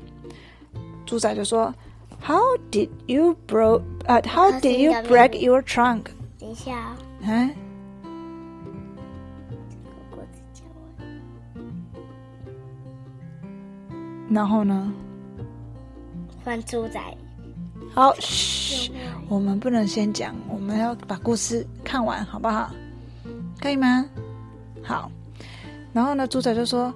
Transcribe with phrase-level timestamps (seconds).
[1.06, 1.72] 猪仔就说
[2.20, 3.82] ：“How did you broke？
[4.06, 6.02] 呃、h o w did you break your trunk？”
[6.38, 7.50] 等一下啊，嗯，
[14.30, 14.92] 然后呢？
[16.44, 17.00] 换猪仔，
[17.94, 18.90] 好，嘘，
[19.28, 22.70] 我们不能先讲，我们要把故事看完，好不好？
[23.60, 24.04] 可以吗？
[24.82, 25.10] 好。
[25.92, 26.92] 然后呢，猪仔就说：“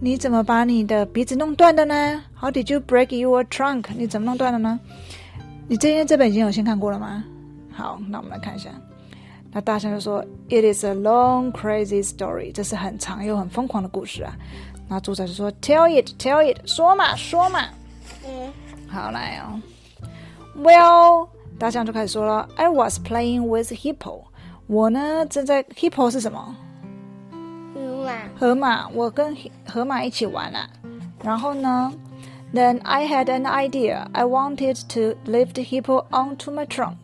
[0.00, 3.84] 你怎么把你的鼻子弄断的呢？How did you break your trunk？
[3.96, 4.80] 你怎么弄断的呢？
[5.68, 7.24] 你今天这本已经有先看过了吗？
[7.70, 8.70] 好，那我们来看一下。
[9.52, 12.52] 那大象就说：“It is a long, crazy story。
[12.52, 14.34] 这是很长又很疯狂的故事啊。”
[14.92, 17.60] 那猪仔就说：“Tell it, tell it，说嘛，说嘛。”
[18.28, 18.52] 嗯，
[18.86, 19.58] 好来哦。
[20.54, 24.24] Well，大象就开始说了：“I was playing with hippo。
[24.66, 26.54] 我呢正在 hippo 是什么？
[27.32, 28.88] 河马，河马。
[28.90, 29.34] 我跟
[29.66, 30.68] 河马一起玩啊。
[31.22, 31.90] 然后呢
[32.52, 34.06] ，Then I had an idea.
[34.12, 36.98] I wanted to lift hippo onto my trunk.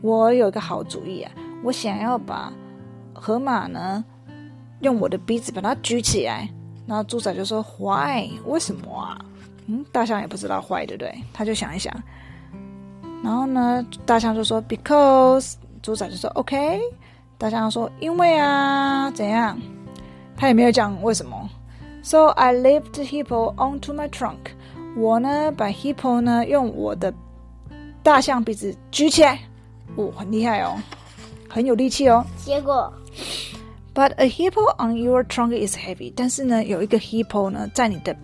[0.00, 1.30] 我有一个好主意啊，
[1.62, 2.52] 我想要把
[3.12, 4.04] 河马呢
[4.80, 6.48] 用我的鼻子把它举起来。
[6.86, 8.30] 然后猪仔就说：“Why？
[8.46, 9.18] 为什么啊？”
[9.66, 11.14] 嗯，大象也不知道 why，对不对？
[11.32, 11.94] 他就想一想。
[13.22, 16.80] 然后呢，大象就说：“Because。”猪仔就说：“OK。”
[17.38, 19.58] 大象说：“因为啊，怎样？”
[20.36, 21.48] 他也没有讲为什么。
[22.02, 24.38] So I lift hippo onto my trunk。
[24.96, 27.14] 我呢，把 hippo 呢用我的
[28.02, 29.38] 大象鼻子举起来，
[29.96, 30.76] 哦，很厉害哦，
[31.48, 32.24] 很有力气哦。
[32.36, 32.92] 结果
[33.93, 36.13] But a hippo on your trunk is heavy。
[36.15, 38.15] 但是呢，有一个 hippo 呢在你的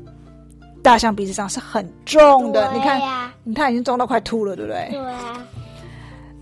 [0.83, 2.71] 大象鼻子上是很重的。
[2.73, 4.89] 你看，对呀，你看已经重到快吐了，对不对？
[4.91, 5.43] 对啊，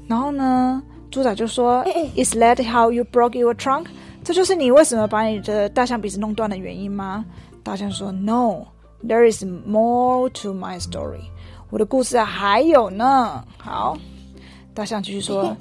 [0.07, 1.85] 然后呢，猪仔就说：“
[2.15, 3.85] Is that how you broke your trunk？”
[4.23, 7.23] 这就是你为什么把你的大象鼻子弄断的原因吗？
[7.63, 8.67] 大象说：“No,
[9.07, 11.21] there is more to my story。”
[11.69, 13.45] 我的故事还有呢。
[13.57, 13.97] 好，
[14.73, 15.55] 大象继续说：“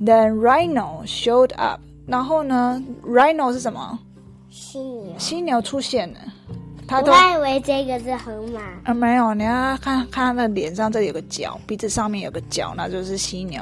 [0.00, 1.80] Then rhino showed up。”
[2.11, 3.97] 然后呢，rhino 是什么？
[4.49, 5.15] 犀牛。
[5.17, 6.19] 犀牛出现了。
[6.85, 13.61] 他都我以为这个是河马，啊，没有，你要看看它的脸上这里有个角，鼻子上面有个角，那就是犀牛；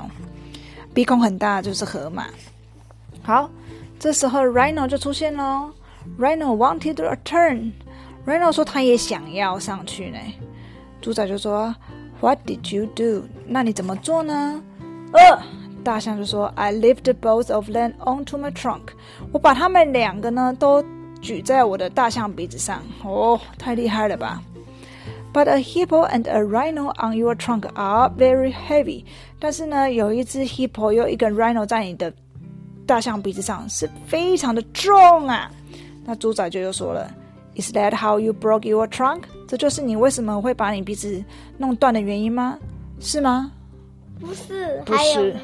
[0.96, 2.26] 鼻孔很大就是河马。
[3.22, 3.48] 好，
[4.00, 5.70] 这时候 Rhino 就出现喽。
[6.18, 7.72] Rhino wanted a turn。
[8.26, 10.18] Rhino 说他也想要上去呢。
[11.00, 11.76] 猪仔就说
[12.20, 14.60] ：“What did you do？” 那你怎么做呢？
[15.14, 15.40] 呃，
[15.90, 18.90] 大象就说：“I lifted both of them onto my trunk。”
[19.34, 20.86] 我把它们两个呢都
[21.20, 22.84] 举在我的大象鼻子上。
[23.04, 24.40] 哦，太厉害了吧
[25.34, 29.04] ！But a hippo and a rhino on your trunk are very heavy。
[29.40, 32.14] 但是呢，有一只 hippo 又一根 rhino 在你的
[32.86, 35.50] 大象鼻子上是非常的重啊。
[36.06, 37.12] 那猪仔就又说了
[37.56, 41.24] ：“Is that how you broke your trunk？” 这就是你为什么会把你鼻子
[41.58, 42.60] 弄断的原因吗？
[43.00, 43.52] 是吗？
[44.20, 45.36] 不是，不是。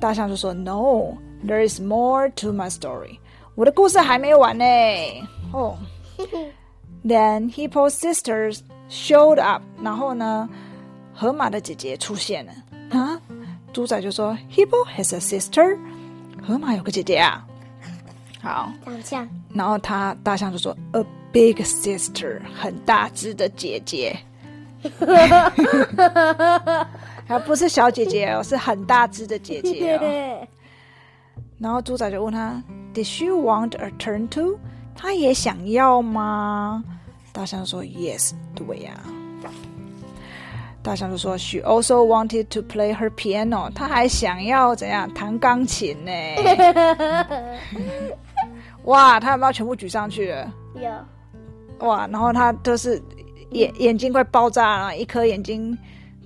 [0.00, 1.16] 大象就说：“No,
[1.46, 3.18] there is more to my story。”
[3.54, 4.64] 我的故事还没完呢。
[5.52, 5.78] 哦、
[7.04, 8.60] Then Hippo's sisters
[8.90, 9.62] showed up。
[9.82, 10.48] 然后呢，
[11.14, 12.52] 河马的姐姐出现了。
[12.90, 13.20] 啊，
[13.72, 15.78] 猪仔就说：“Hippo has a sister。”
[16.46, 17.46] 河马有个姐姐啊。
[18.42, 24.18] 好，长相然后他大象就说：“A big sister，很大只的姐姐。”
[27.29, 30.47] 还不是小姐姐哦，是很大只的姐姐哦。
[31.59, 32.61] 然后猪仔就问他
[32.93, 34.57] ：“Did she want a turn too？”
[34.97, 36.83] 他也想要吗？
[37.31, 38.99] 大象说：“Yes，对呀。”
[40.81, 46.11] 大象就说：“She also wanted to play her piano。”他还想要怎样弹钢琴呢？
[48.85, 50.51] 哇，他有没有全部举上去了？
[50.75, 51.87] 有。
[51.87, 52.99] 哇，然后他都是
[53.51, 55.77] 眼眼睛快爆炸了，一颗眼睛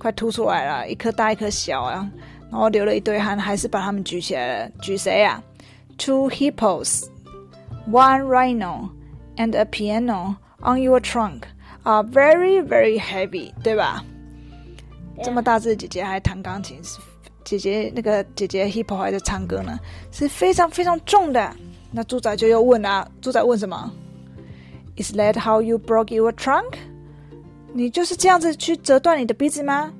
[0.04, 2.06] 快凸出来了，一颗大一颗小啊，
[2.50, 4.70] 然后流了一堆汗，还是把它们举起来了。
[4.82, 5.42] 举谁呀
[5.96, 7.04] ？Two hippos,
[7.90, 8.90] one rhino,
[9.38, 11.44] and a piano on your trunk
[11.84, 14.04] are very, very heavy，对吧？
[15.22, 16.78] 这么大只的姐姐还弹钢琴，
[17.42, 19.80] 姐姐那个姐姐 hippo 还在唱歌呢，
[20.12, 21.50] 是非常非常重的。
[21.90, 23.90] 那猪仔就又问啊，猪仔问什么
[24.98, 26.74] ？Is that how you broke your trunk？
[27.76, 29.92] 你就是这样子去折断你的鼻子吗？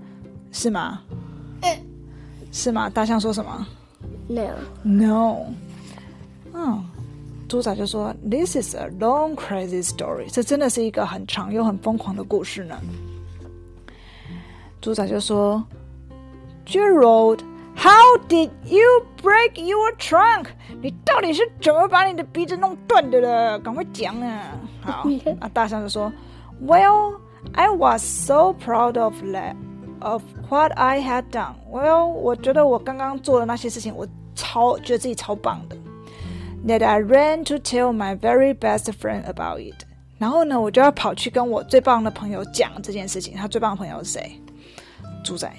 [0.53, 1.03] 是吗？
[2.53, 2.89] 是吗？
[2.89, 3.67] 大象说什么
[4.29, 4.51] ？No。
[4.85, 5.37] No。
[6.53, 6.85] 嗯，
[7.49, 12.79] 猪仔就说：“This is a long, crazy story。”这真的是一个很长又很疯狂的故事呢。
[14.81, 15.63] 猪仔就说
[16.65, 17.41] ：“Gerald。”
[17.77, 18.87] How did you
[19.21, 20.47] break your trunk？
[20.81, 23.59] 你到底是怎么把你的鼻子弄断的了？
[23.59, 24.57] 赶快讲啊！
[24.81, 25.09] 好，
[25.41, 26.13] 啊，大象就说
[26.65, 27.17] ：“Well,
[27.55, 29.57] I was so proud of that,
[30.01, 31.55] of what I had done.
[31.71, 35.77] Well，我觉得我刚刚做的那些事情，我超觉得自己超棒的。
[36.67, 39.85] That I ran to tell my very best friend about it。
[40.19, 43.35] 然后呢，我就要跑去跟我最棒的朋友讲这件事情。
[43.35, 44.41] 他最棒的朋友是谁？
[45.23, 45.51] 猪仔。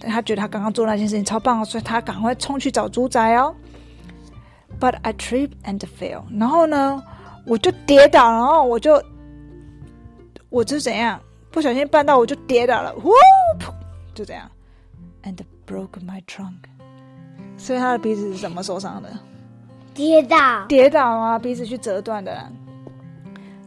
[0.00, 3.54] 他觉得他刚刚做那件事情超棒，所以他赶快冲去找猪仔哦。
[4.78, 7.02] But I trip and fell，然后呢，
[7.46, 9.02] 我就跌倒，然后我就，
[10.50, 11.18] 我就怎样，
[11.50, 13.10] 不小心绊到，我就跌倒了，呼，
[14.14, 14.48] 就这样
[15.24, 15.36] ，and
[15.66, 16.54] broke my trunk。
[17.56, 19.10] 所以他的鼻子是怎么受伤的？
[19.92, 22.50] 跌倒，跌倒啊，鼻子去折断的。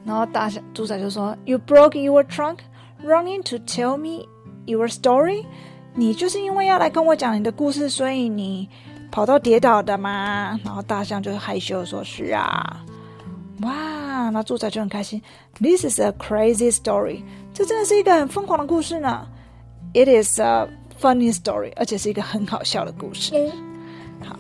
[0.05, 2.57] 然后大猪仔就说：“You broke your trunk,
[3.03, 4.25] running to tell me
[4.65, 5.45] your story。”
[5.95, 8.67] 你就是因为要来跟我讲你的故事，所以你
[9.11, 10.59] 跑到跌倒的吗？
[10.63, 12.83] 然后大象就害羞说：“是啊。”
[13.63, 15.21] 哇，那猪仔就很开心。
[15.59, 17.23] This is a crazy story，
[17.53, 19.27] 这真的是一个很疯狂的故事呢。
[19.93, 20.67] It is a
[20.99, 23.33] funny story，而且是一个很好笑的故事。
[24.21, 24.35] 好，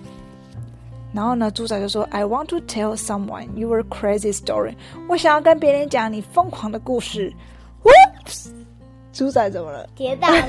[1.13, 4.75] 然后呢，猪仔就说：“I want to tell someone your crazy story。”
[5.07, 7.31] 我想要跟别人讲你疯狂的故事。
[7.83, 8.49] Whoops，
[9.13, 9.87] 猪仔怎么了？
[9.95, 10.47] 跌倒了。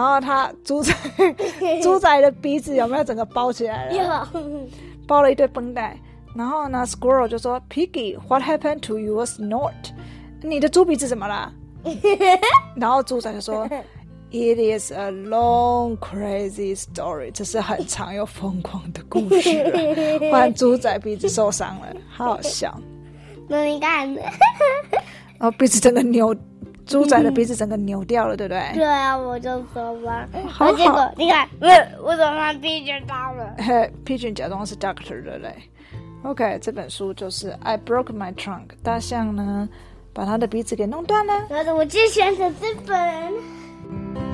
[0.00, 0.94] 然后他猪仔
[1.82, 4.26] 猪仔的鼻子有没有整个包起来了？
[4.32, 4.40] 有，
[5.06, 5.94] 包了一堆绷带。
[6.34, 9.74] 然后呢，Squirrel 就说：“Piggy，what happened to your snort？
[10.40, 11.52] 你的猪鼻子怎么了？”
[12.76, 13.68] 然后猪仔就说。
[14.32, 17.32] It is a long, crazy story。
[17.32, 19.50] 这是很长又疯狂的故事。
[20.30, 22.72] 换猪仔鼻子受伤了，好好笑。
[23.48, 26.32] 那你看，然后鼻子整个扭，
[26.90, 28.60] 猪仔的鼻子整个扭掉了，对不对？
[28.74, 30.26] 对啊，我就说嘛。
[30.48, 31.48] 好结果你看，
[32.02, 33.54] 我怎么 Pigeon 到了
[34.04, 35.54] ？Pigeon 假装是 Doctor 的嘞
[36.24, 38.70] ？OK，这本书就是 I broke my trunk。
[38.82, 39.68] 大象呢，
[40.12, 41.46] 把他的鼻子给弄断了。
[41.48, 44.29] 那我就选择这本。